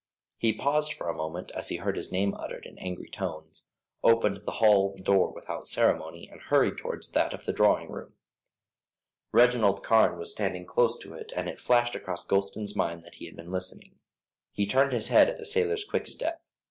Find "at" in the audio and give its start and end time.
15.29-15.37